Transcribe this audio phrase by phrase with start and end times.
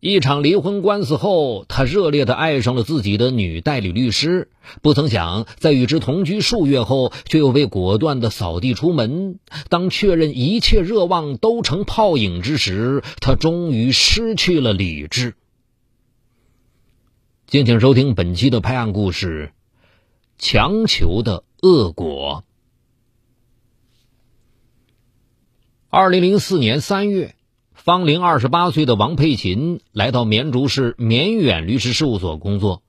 [0.00, 4.48] 一场离婚官司后，他热烈的爱上了自己的女代理律师。
[4.80, 9.38] 不曾想，在与之同居数月后，却又被果断的扫地出门。
[9.68, 15.34] 当确认一切热望都成泡影之时，他终于失去了理智。
[17.46, 19.52] 敬请收听本期的拍案故事：
[20.38, 22.42] 强求的恶果。
[25.90, 27.34] 二零零四年三月。
[27.82, 32.82] 芳龄二十八岁的王佩琴来到绵竹市绵远律师事务所工作。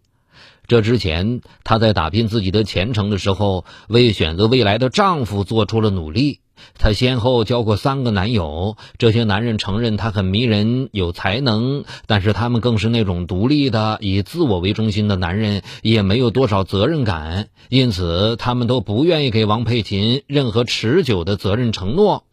[0.68, 6.42] 这之前，她在打拼自己的前程的时候，为选择未来的丈夫做出了努力。
[6.78, 22.26] 她先后交过三个男友，这些男人承认她很迷人、有才能，但是他们更是那种独立的、以自我为中心的男人，也没有多少责任感，因此他们都不愿意给王佩琴任何持久的责任承诺。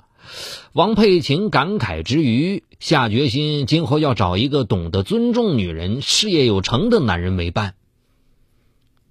[0.72, 7.74] 王佩琴感慨之余，下决心今后要找一个懂得尊重女人、事业有成的男人为伴。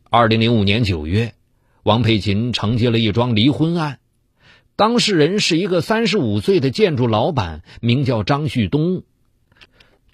[0.10, 1.34] 二零零五年九月，
[1.84, 4.00] 王佩琴承接了一桩离婚案，
[4.76, 9.04] 当事人是一个三十五岁的建筑老板，名叫张旭东。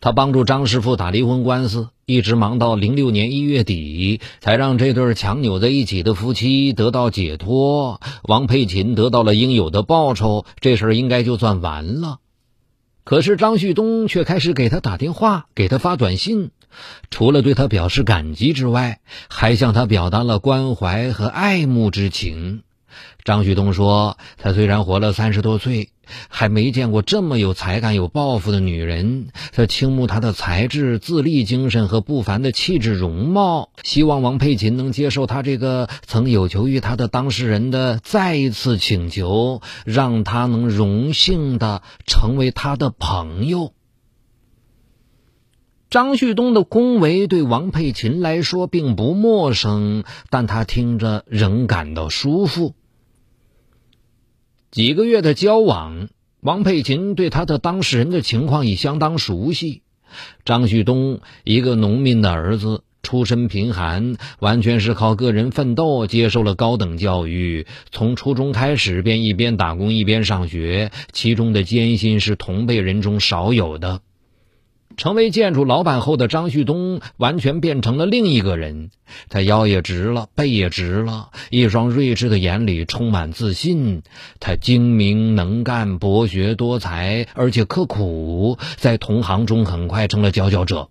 [0.04, 8.02] 他帮助张师傅打离婚官司，一直忙到零六年一月底，才让这对强扭在一起的夫妻得到解脱。
[8.24, 12.18] 王佩琴得到了应有的报酬，这事应该就算完了。
[13.06, 16.52] 可是张旭东却开始给他打电话，给他发短信，
[17.10, 22.64] 除了对他表示感激之外，还向他表达了关怀和爱慕之情。
[23.24, 25.90] 张旭东说：“他虽然活了三十多岁。”
[26.28, 29.28] 还没见过这么有才干、有抱负的女人。
[29.54, 43.72] 他倾慕她的才智、自立精神和不凡的气质容貌，希望王佩琴能接受他这个曾有求于他的当事人的再一次请求，让他能荣幸的成为他的朋友。
[45.90, 52.76] 张旭东的恭维对王佩琴来说并不陌生，但他听着仍感到舒服。
[54.74, 56.10] 几个月的交往，
[56.42, 59.84] 王佩琴对他的当事人的情况已相当熟悉。
[60.46, 67.68] 张旭东一个农民的儿子，出身贫寒，完全是靠个人奋斗接受了高等教育。
[67.92, 74.02] 从初中开始便一边打工一边上学，其中的艰辛是同辈人中少有的。
[74.96, 78.90] 成为建筑老板后的张旭东完全变成了另一个人，
[79.30, 84.04] 他腰也直了，背也直了，一双睿智的眼里充满自信。
[84.40, 90.90] 他精明能干、博学多才，而且刻苦，在同行中很快成了佼佼者。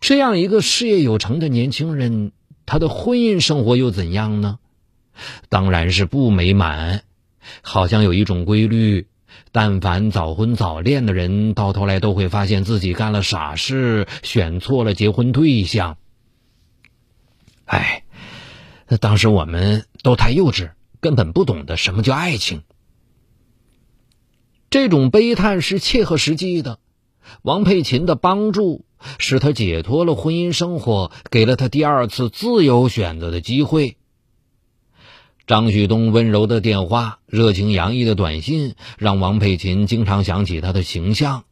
[0.00, 2.32] 这样一个事业有成的年轻人，
[2.66, 4.58] 他的婚姻生活又怎样呢？
[5.48, 7.02] 当然是不美满，
[7.60, 9.06] 好像有一种规律。
[9.52, 15.98] 但凡早婚早恋的人，到头来都会发现自己干了傻事，选错了结婚对象。
[17.66, 18.04] 哎，
[18.98, 22.62] 当时我们都太幼稚，根本不懂得什么叫爱情。
[24.70, 26.78] 这种悲叹是切合实际的。
[27.42, 28.86] 王佩琴的帮助，
[29.18, 33.98] 使他解脱了婚姻生活，给了他第二次自由选择的机会。
[35.52, 41.44] 张旭东温柔的电话、热情洋溢的短信，让王佩琴经常想起他的形象：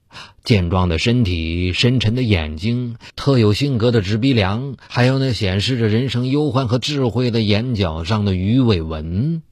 [0.43, 9.43] 健壮的身体、深沉的眼睛、特有性格的直鼻梁，还有那显示着人生忧欢和智慧的眼角上的鱼尾纹。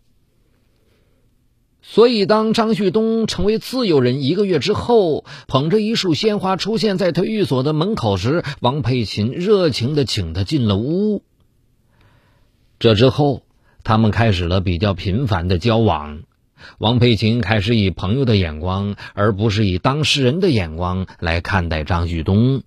[1.82, 11.22] 所以，当张旭东成为自由人一个月之后，捧着一束鲜花出现在他寓所的门口时，王佩琴热情的请他进了屋。
[12.78, 13.42] 这之后。
[13.88, 16.20] 他们开始了比较频繁的交往，
[16.76, 22.60] 王佩琴开始以朋友的眼光，而不是以当事人的眼光来看待张旭东。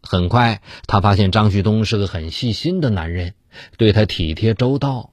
[0.00, 3.34] 很快，他发现张旭东是个很细心的男人，
[3.78, 5.10] 对他体贴周到。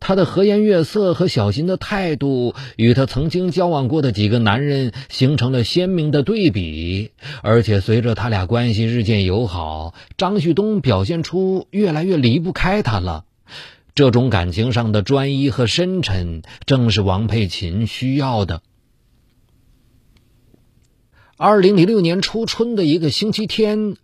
[0.00, 7.12] 他的和颜悦色和小心的态度，与他曾经交往过的几个男人形成了鲜明的对比。
[7.44, 13.26] 而且，随着他俩关系日渐友好，张旭东表现出越来越离不开他了。
[13.94, 18.62] 这种感情上的专一和深沉，正是王佩琴需要的。
[21.36, 23.96] 二零零六年初春的一个星期天，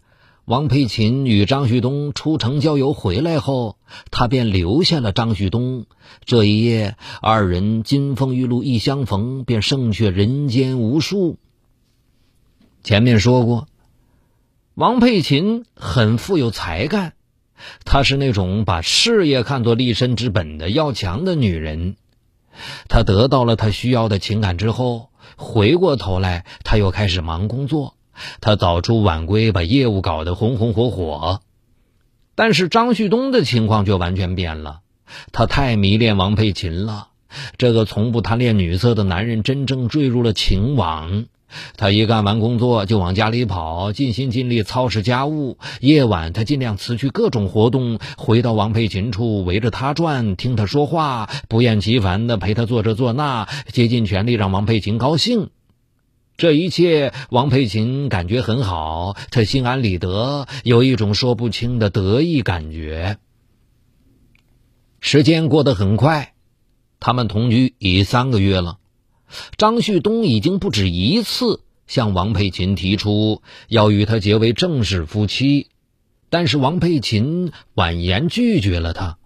[0.46, 3.76] 王佩琴与张旭东出城郊游回来后，
[4.10, 5.84] 他便留下了张旭东。
[6.24, 11.36] 这一夜，二人金风玉露一相逢，便胜却人间无数。
[12.82, 13.68] 前面说过，
[14.74, 17.15] 王佩琴很富有才干。
[17.84, 21.96] 她是那种把事业看作立身之本的要强的女人。
[22.88, 27.94] 她得到了她需要的情感之后，回过头来，她又开始忙工作。
[28.40, 31.40] 她早出晚归，把业务搞得红红火火。
[32.34, 34.80] 但是张旭东的情况却完全变了，
[35.32, 37.08] 他太迷恋王佩琴了。
[37.56, 41.24] 这个从不贪恋女色的男人，真正坠入了情网。
[41.76, 45.58] 他一干完工作就往家里跑，尽心尽力操持家务。
[45.80, 55.50] 夜晚，他尽量辞去各种活动，回到王佩琴处，围着她转，听她说话，不厌其烦地陪她做这做那，竭尽全力让王佩琴高兴。
[56.36, 63.18] 这一切，王佩琴感觉很好，她心安理得，有一种说不清的得意感觉。
[65.00, 66.34] 时间过得很快，
[67.00, 68.78] 他们同居已三个月了。
[69.56, 75.68] 张旭东已经不止一次向王佩琴提出要与他结为正式夫妻，
[76.30, 79.18] 但是王佩琴婉言拒绝了他。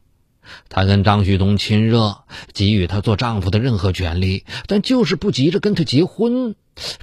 [0.68, 6.56] 他跟张旭东亲热，给予他做丈夫的任何权利，但就是不急着跟他结婚，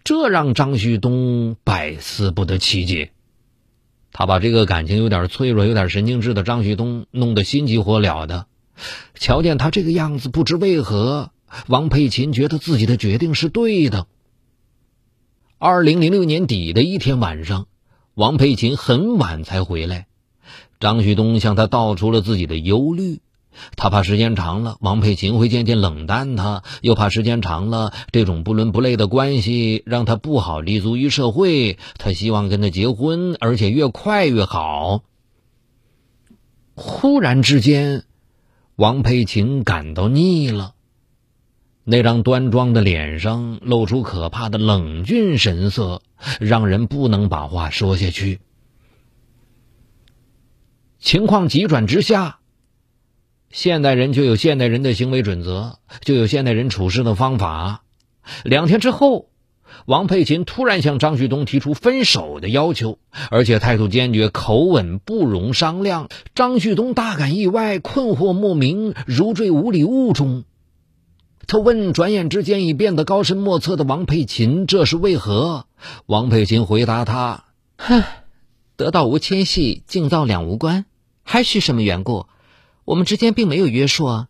[0.03, 3.11] 这让张旭东百思不得其解。
[4.11, 8.47] 他把这个感情有点脆弱、有点神经质的张旭东弄得心急火燎的。
[9.15, 11.31] 瞧见他这个样子，不知为何。
[11.67, 14.07] 王佩琴觉得自己的决定是对的。
[15.57, 17.67] 二零零六年底的一天晚上，
[18.13, 20.07] 王佩琴很晚才回来。
[20.79, 23.21] 张旭东向他道出了自己的忧虑，
[23.75, 31.79] 他怕时间长了，王佩琴会渐渐冷淡他，又怕时间长了，这种不伦不类的关系让他不好立足于社会。
[31.97, 35.03] 他希望跟他结婚，而且越快越好。
[36.75, 38.03] 忽然之间，
[38.75, 40.75] 王佩琴感到腻了。
[41.89, 46.01] 那张端庄的脸上露出可怕的冷峻神色，
[46.41, 48.41] 让人不能把话说下去。
[50.99, 52.39] 情况急转直下，
[53.51, 57.83] 现代人就有现代人的行为准则，就有现代人处事的方法。
[58.43, 59.29] 两天之后，
[59.85, 62.99] 王佩琴突然向张旭东提出分手的要求，
[63.31, 66.09] 而且态度坚决，口吻不容商量。
[66.35, 70.43] 张旭东大感意外，困惑莫名，如坠无里雾中。
[71.47, 75.65] 他问：“转眼之间已变得高深莫测的王佩琴，这是为何？”
[76.05, 77.45] 王佩琴回答他
[77.79, 78.03] ：“哼，
[78.75, 80.83] 得道无牵系，境造两无关，
[81.23, 82.25] 还需什么缘故？
[82.83, 84.27] 我们之间并没有约束啊，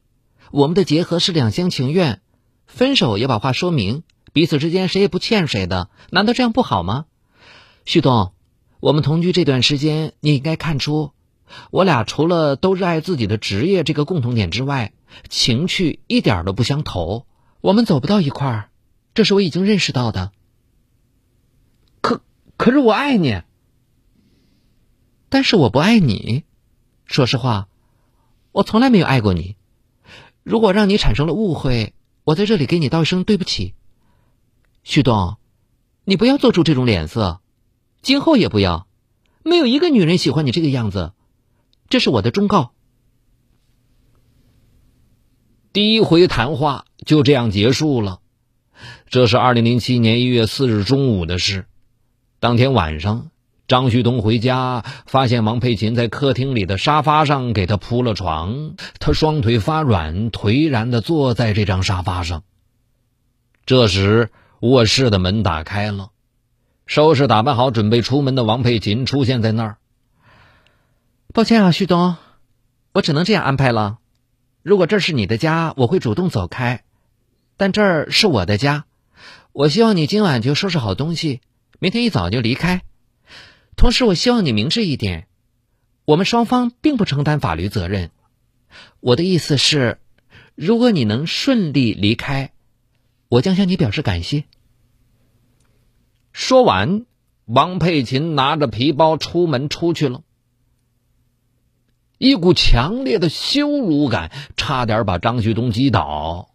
[0.51, 2.21] 我们的结合是两厢情愿，
[2.67, 7.05] 分手也把话说明，彼此之间谁也不欠谁的，难道这样不好吗？
[7.85, 8.33] 旭东，
[8.79, 11.13] 我们同居这段时间，你应该看出，
[11.71, 14.93] 我俩除了都热爱自己的职业这个共同点之外。”
[15.29, 17.25] 情趣一点都不相投，
[17.61, 18.69] 我们走不到一块儿，
[19.13, 20.31] 这是我已经认识到的。
[22.01, 22.21] 可
[22.57, 23.41] 可是我爱你，
[25.29, 26.43] 但是我不爱你。
[27.05, 27.69] 说实话，
[28.51, 29.55] 我从来没有爱过你。
[30.43, 31.93] 如果让你产生了误会，
[32.25, 33.73] 我在这里给你道一声对不起。
[34.83, 35.37] 旭东，
[36.03, 37.39] 你不要做出这种脸色，
[38.01, 38.87] 今后也不要。
[39.41, 41.13] 没有一个女人喜欢你这个样子，
[41.89, 42.71] 这是我的忠告。
[45.73, 48.19] 第一回谈话就这样结束了。
[49.09, 51.65] 这是二零零七年一月四日中午的事。
[52.39, 53.31] 当天晚上，
[53.67, 62.43] 张旭东回家，发现王佩琴在客厅里的沙发上给他铺了床，他双腿发软，颓然的坐在这张沙发上。
[63.65, 64.29] 这时，
[64.61, 66.11] 卧室的门打开了，
[66.85, 69.77] 收拾打扮好准备出门的王佩琴出现在那儿。
[71.37, 72.15] 抱歉啊，旭东，
[72.93, 73.99] 我只能这样安排了。
[74.63, 76.83] 如果这是你的家，我会主动走开，
[77.57, 78.85] 但这儿是我的家，
[79.51, 81.41] 我希望你今晚就收拾好东西，
[81.77, 82.81] 明天一早就离开。
[83.75, 85.27] 同时，我希望你明智一点，
[86.05, 88.09] 我们双方并不承担法律责任。
[88.99, 89.99] 我的意思是，
[90.55, 92.51] 如果你能顺利离开，
[93.29, 94.45] 我将向你表示感谢。
[96.33, 97.05] 说完，
[97.45, 100.23] 王佩琴拿着皮包出门出去了。
[102.17, 106.49] 一股强烈的羞辱感差点把张旭东击倒，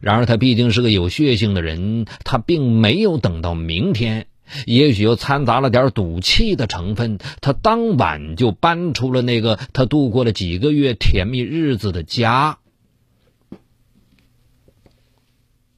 [0.00, 4.26] 然而他毕竟是个有血性的人，他并没有等到明天，
[4.66, 12.58] 也许又掺杂了点赌气的成分，他当晚就搬出了那个他度过了几个月甜蜜日子的家。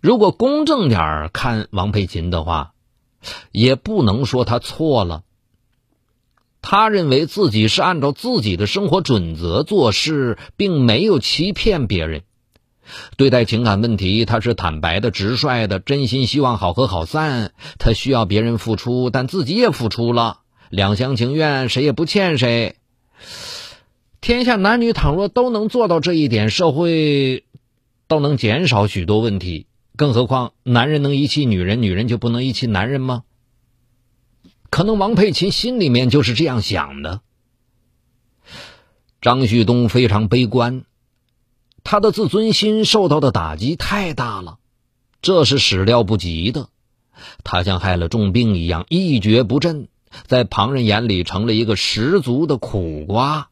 [0.00, 2.72] 如果公正点看王佩琴的话，
[3.52, 5.22] 也不能说他错了。
[6.62, 12.22] 他认为自己是按照自己的生活准则做事，并没有欺骗别人。
[13.16, 17.52] 对待情感问题，他是坦白的、直率的，真心希望好合好散。
[17.78, 20.38] 他需要别人付出，但自己也付出了，
[20.70, 22.76] 两厢情愿，谁也不欠谁。
[24.20, 27.44] 天下男女倘若都能做到这一点，社会
[28.08, 29.66] 都能减少许多问题。
[29.96, 33.24] 更何况，男人能遗弃女人，女人就不能遗弃男人吗？
[34.72, 37.20] 可能王佩琴心里面就是这样想的。
[39.20, 40.86] 张旭东非常悲观，
[41.84, 44.56] 他的自尊心受到的打击太大了，
[45.20, 46.70] 这是始料不及的。
[47.44, 49.88] 他像害了重病一样一蹶不振，
[50.26, 53.50] 在旁人眼里成了一个十足的苦瓜。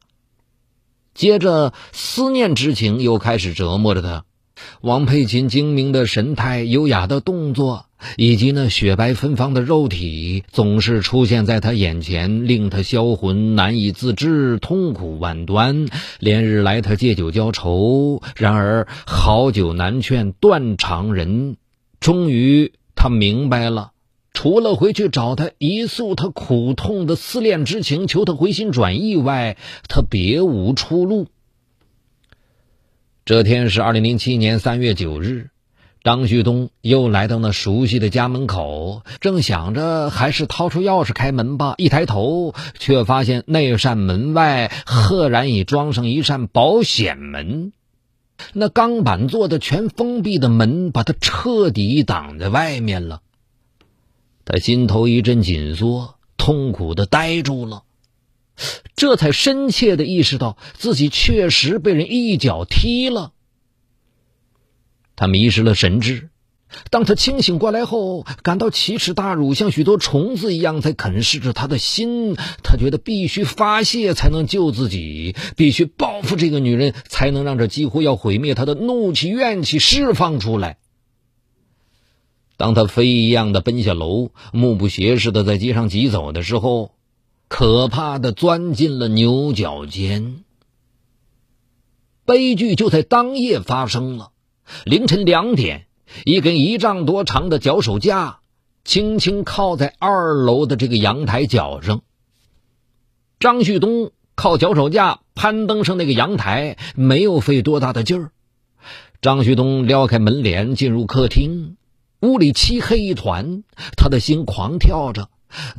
[1.12, 4.24] 接着，思念之情又开始折磨着他。
[4.80, 7.86] 王佩琴精明的神态、优雅的动作，
[8.16, 15.86] 以及那雪白芬芳的肉体，总是出现在他眼前，令他销魂难以自制，痛苦万端，
[16.18, 18.22] 连日来他借酒浇愁。
[18.36, 21.56] 然而好酒难劝断肠人，
[22.00, 23.92] 终于他明白了，
[24.32, 29.56] 除了回去找他一诉他苦痛的思恋之情，求他回心转意外，
[29.88, 31.28] 他别无出路。
[33.30, 35.50] 这天是二零零七年三月九日，
[36.02, 41.76] 张旭东又来到那熟悉的家门口，正想着还是掏出钥匙开门吧。
[41.78, 47.72] 一抬头，却发现那扇门外赫然已装上一扇保险门，
[48.52, 53.20] 那钢板做的全封闭的门，把他彻底挡在外面了。
[54.44, 57.84] 他心头一阵紧缩，痛苦的呆住了。
[58.96, 63.32] 这才深切的意识到自己确实被人一脚踢了。
[65.16, 66.30] 他迷失了神智。
[66.88, 72.36] 当他清醒过来后，感到奇耻大辱，像许多虫子一样在啃噬着他的心。
[72.62, 80.78] 他觉得必须发泄才能救自己，必须报复这个女人，才能让这几乎要毁灭他的怒气怨气释放出来。
[82.56, 86.92] 当他飞一样的奔下楼，目不斜视的在街上疾走的时候。
[87.50, 90.44] 可怕的钻进了牛角尖，
[92.24, 94.30] 悲剧就在当夜发生了。
[94.84, 95.86] 凌晨两点，
[96.24, 98.38] 一根一丈多长的脚手架
[98.84, 102.02] 轻轻靠在二楼的这个阳台角上。
[103.40, 108.30] 张旭东靠脚手架攀登上那个阳台，没有费多大的劲儿。
[109.20, 111.76] 张旭东撩开门帘进入客厅，
[112.20, 113.64] 屋里漆黑一团，
[113.96, 115.28] 他的心狂跳着。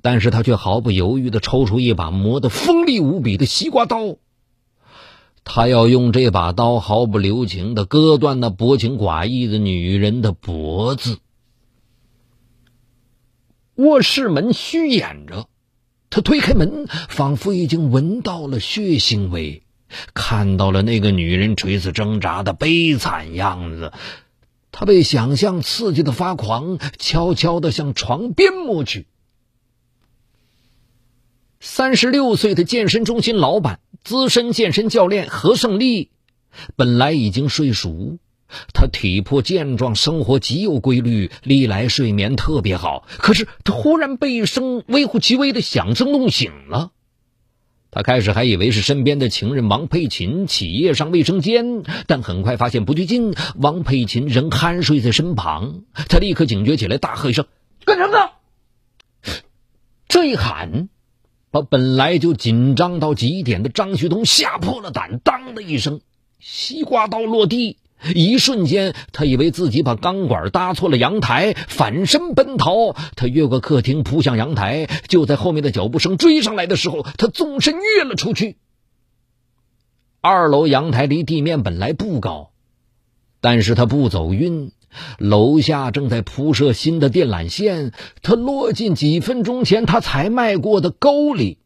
[0.01, 4.17] 但是他却毫不犹豫的抽出一把磨得锋利无比的西瓜刀，
[5.43, 11.19] 他要用这把刀毫不留情的割断那薄情寡义的女人的脖子。
[13.75, 15.47] 卧室门虚掩着，
[16.09, 19.63] 他推开门，仿佛已经闻到了血腥味，
[20.13, 23.91] 看到了那个女人垂死挣扎的悲惨样子。
[24.71, 29.07] 他被想象刺激的发狂，悄悄的向床边摸去。
[31.63, 36.09] 三十六岁的健身中心老板、资深健身教练何胜利，
[36.75, 38.17] 本来已经睡熟，
[38.73, 43.05] 他体魄健壮，生活极有规律，历来睡眠特别好。
[43.19, 46.93] 可是他忽然被一声微乎其微的响声弄醒了。
[47.91, 55.83] 他开始还以为是身边的情人王佩琴起夜上卫生间，但很快发现不对劲，王佩琴仍酣睡在身旁。
[56.09, 57.45] 他立刻警觉起来，大喝一声
[57.85, 58.31] ：“干什么呢？”
[60.09, 60.89] 这一喊。
[61.51, 66.01] 把本来就紧张到极点的张旭东吓破了胆，当的一声，
[66.39, 67.77] 西瓜刀落地。
[68.15, 72.95] 一瞬间，他以为自己把钢管搭错了阳台，反身奔逃。
[73.15, 74.87] 他越过客厅，扑向阳台。
[75.07, 78.57] 就在后面的脚步声追上来的时候，他纵身跃了出去。
[80.19, 82.49] 二楼阳台离地面本来不高，
[83.39, 84.71] 但是他不走运。
[85.17, 91.57] 楼下正在铺设新的电缆线，他落进几分钟前他才迈过的沟里，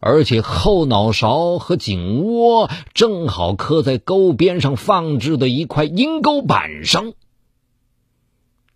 [0.00, 7.12] 而且后脑勺和颈窝正好磕在沟边上放置的一块阴沟板上。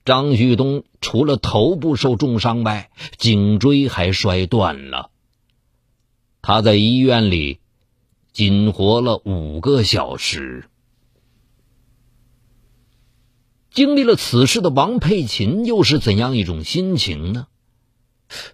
[0.05, 5.11] 张旭东除了头部受重伤外，颈椎还摔断了。
[6.41, 7.61] 他在医院里
[8.33, 10.65] 仅活了五个小时。
[13.79, 17.47] 经历了此事的王佩琴又是怎样一种心情呢？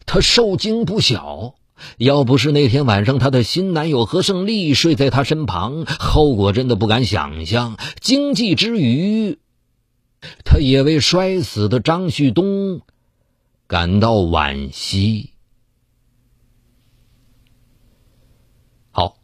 [0.04, 1.54] 她受惊不小，
[1.96, 7.78] 要不是那天晚上她的新男友何胜利睡在她身旁，后果真的不敢想象。
[8.02, 9.38] 惊悸之余，
[10.44, 12.82] 她也为摔死的张旭东
[13.66, 15.30] 感到惋惜。
[18.90, 19.16] 好，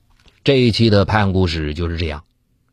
[0.45, 2.25] 这一期的拍案故事就是这样。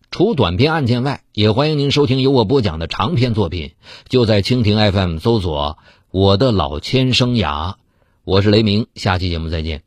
[0.10, 3.74] 除短篇案件外，也欢迎您收听由我播讲的长篇作品。
[4.08, 5.78] 就在蜻蜓 FM 搜索
[6.12, 7.76] “我的老千生涯”，
[8.24, 9.87] 我是雷鸣，下期节目再见。